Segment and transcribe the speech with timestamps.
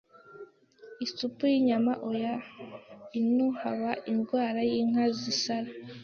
[1.05, 2.35] isupu y'inyama oya
[3.19, 5.69] ino haba indwara y'inka zisara